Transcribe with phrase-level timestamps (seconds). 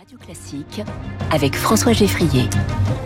[0.00, 0.82] Radio Classique
[1.30, 2.48] avec François Geffrier.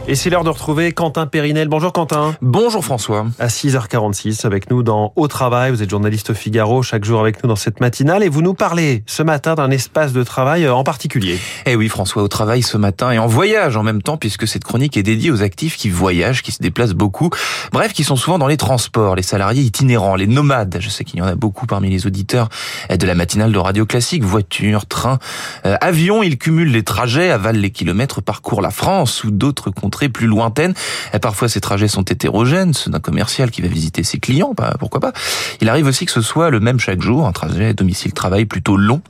[0.07, 1.67] Et c'est l'heure de retrouver Quentin Périnel.
[1.67, 2.37] Bonjour Quentin.
[2.41, 3.27] Bonjour François.
[3.39, 5.73] À 6h46 avec nous dans Au Travail.
[5.73, 8.53] Vous êtes journaliste au Figaro chaque jour avec nous dans cette matinale et vous nous
[8.53, 11.39] parlez ce matin d'un espace de travail en particulier.
[11.67, 14.65] Eh oui François, au travail ce matin et en voyage en même temps puisque cette
[14.65, 17.31] chronique est dédiée aux actifs qui voyagent, qui se déplacent beaucoup,
[17.73, 20.77] bref qui sont souvent dans les transports, les salariés itinérants, les nomades.
[20.79, 22.51] Je sais qu'il y en a beaucoup parmi les auditeurs
[22.91, 25.19] de la matinale de Radio Classique, voiture, train,
[25.65, 30.09] euh, avion, ils cumulent les trajets, avalent les kilomètres, parcourent la France ou d'autres contrées
[30.09, 30.75] plus lointaines.
[31.13, 35.01] Et parfois, ces trajets sont hétérogènes, ceux d'un commercial qui va visiter ses clients, pourquoi
[35.01, 35.13] pas.
[35.61, 39.03] Il arrive aussi que ce soit le même chaque jour, un trajet domicile-travail plutôt long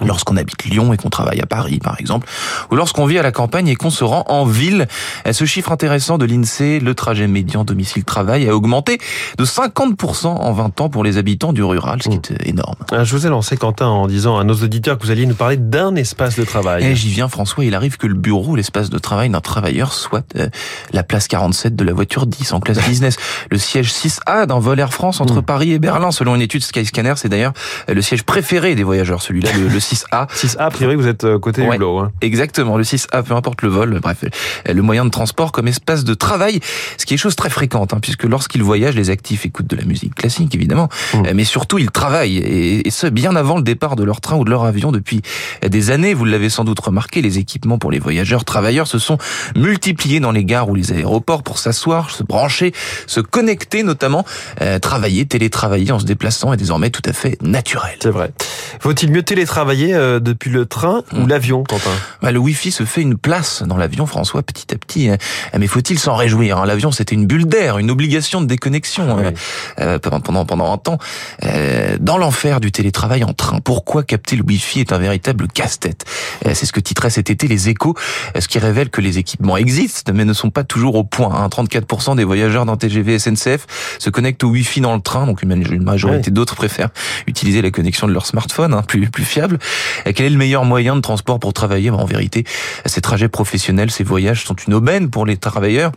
[0.00, 2.28] lorsqu'on habite Lyon et qu'on travaille à Paris, par exemple,
[2.70, 4.86] ou lorsqu'on vit à la campagne et qu'on se rend en ville.
[5.30, 8.98] Ce chiffre intéressant de l'INSEE, le trajet médian domicile-travail, a augmenté
[9.38, 12.48] de 50% en 20 ans pour les habitants du rural, ce qui est mmh.
[12.48, 12.76] énorme.
[12.92, 15.34] Ah, je vous ai lancé, Quentin, en disant à nos auditeurs que vous alliez nous
[15.34, 16.84] parler d'un espace de travail.
[16.84, 20.24] Et j'y viens, François, il arrive que le bureau, l'espace de travail d'un travailleur soit
[20.36, 20.48] euh,
[20.92, 23.16] la place 47 de la voiture 10 en classe business.
[23.50, 25.42] Le siège 6A d'un vol Air France entre mmh.
[25.42, 27.52] Paris et Berlin, selon une étude Skyscanner, c'est d'ailleurs
[27.88, 30.28] euh, le siège préféré des voyageurs, celui-là, le 6A.
[30.28, 31.98] 6A, a priori, vous êtes euh, côté Hublot.
[31.98, 32.12] Hein.
[32.20, 34.24] Exactement, le 6A, peu importe le vol, bref,
[34.66, 36.60] le moyen de transport comme espace de travail,
[36.98, 39.84] ce qui est chose très fréquente, hein, puisque lorsqu'ils voyagent, les actifs écoutent de la
[39.84, 41.26] musique classique, évidemment, mmh.
[41.26, 44.44] euh, mais surtout, ils travaillent, et, ce, bien avant le départ de leur train ou
[44.44, 45.22] de leur avion, depuis
[45.66, 49.18] des années, vous l'avez sans doute remarqué, les équipements pour les voyageurs travailleurs se sont
[49.56, 52.72] multipliés dans les gares ou les aéroports pour s'asseoir, se brancher,
[53.06, 54.24] se connecter notamment,
[54.60, 57.96] euh, travailler, télétravailler en se déplaçant est désormais tout à fait naturel.
[58.00, 58.32] C'est vrai.
[58.80, 61.28] Faut-il mieux télétravailler euh, depuis le train ou hmm.
[61.28, 61.90] l'avion, Quentin?
[62.22, 65.08] Bah, Le Wi-Fi se fait une place dans l'avion, François, petit à petit.
[65.08, 65.16] Hein.
[65.58, 66.66] Mais faut-il s'en réjouir hein?
[66.66, 69.32] L'avion, c'était une bulle d'air, une obligation de déconnexion hein.
[69.80, 70.98] euh, pendant pendant un temps.
[71.42, 76.04] Euh, dans l'enfer du télétravail en train, pourquoi capter le Wi-Fi est un véritable casse-tête?
[76.44, 77.94] C'est ce que titrait cet été les Échos,
[78.38, 81.48] ce qui révèle que les équipements existent, mais ne sont pas toujours au point.
[81.48, 83.66] 34% des voyageurs dans TGV SNCF
[83.98, 86.90] se connectent au Wi-Fi dans le train, donc une majorité d'autres préfèrent
[87.26, 89.58] utiliser la connexion de leur smartphone, plus plus fiable.
[90.04, 91.90] Quel est le meilleur moyen de transport pour travailler?
[91.90, 92.44] En vérité,
[92.86, 95.92] ces trajets professionnels, ces voyages sont une aubaine pour les travailleurs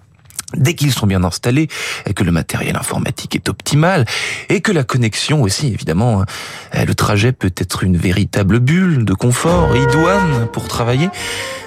[0.55, 1.67] dès qu'ils sont bien installés,
[2.15, 4.05] que le matériel informatique est optimal,
[4.49, 6.85] et que la connexion aussi, évidemment, hein.
[6.85, 11.09] le trajet peut être une véritable bulle de confort, idoine pour travailler.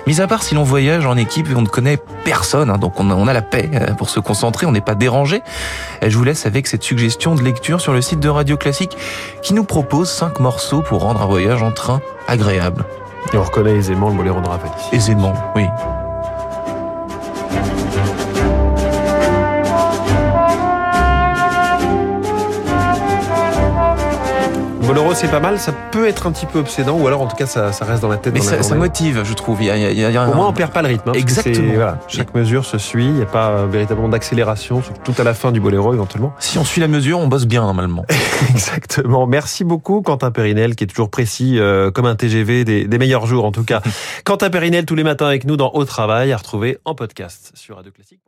[0.07, 2.99] Mis à part si l'on voyage en équipe et on ne connaît personne, hein, donc
[2.99, 5.43] on a, la paix euh, pour se concentrer, on n'est pas dérangé.
[6.03, 8.97] Je vous laisse avec cette suggestion de lecture sur le site de Radio Classique
[9.43, 12.85] qui nous propose cinq morceaux pour rendre un voyage en train agréable.
[13.33, 14.71] Et on reconnaît aisément le boléro de Ravel.
[14.93, 15.67] Aisément, oui.
[25.15, 25.59] C'est pas mal.
[25.59, 28.09] Ça peut être un petit peu obsédant, ou alors en tout cas, ça, reste dans
[28.09, 28.33] la tête.
[28.33, 29.63] Mais ça, motive, je trouve.
[29.63, 31.11] Il Au moins, on perd pas le rythme.
[31.11, 31.95] Hein, Exactement.
[32.09, 33.07] chaque mesure se suit.
[33.07, 36.33] Il n'y a pas euh, véritablement d'accélération, tout à la fin du boléro éventuellement.
[36.39, 38.05] Si on suit la mesure, on bosse bien normalement.
[38.51, 39.27] Exactement.
[39.27, 43.27] Merci beaucoup, Quentin Périnel, qui est toujours précis euh, comme un TGV des, des, meilleurs
[43.27, 43.83] jours en tout cas.
[44.25, 47.77] Quentin Périnel tous les matins avec nous dans Au Travail, à retrouver en podcast sur
[47.77, 48.21] Radio Classique.